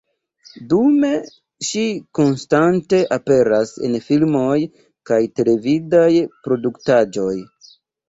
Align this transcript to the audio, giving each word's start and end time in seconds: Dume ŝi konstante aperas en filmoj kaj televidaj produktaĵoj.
Dume 0.69 1.11
ŝi 1.67 1.83
konstante 2.21 3.03
aperas 3.19 3.75
en 3.91 4.01
filmoj 4.09 4.59
kaj 5.13 5.23
televidaj 5.39 6.11
produktaĵoj. 6.45 7.33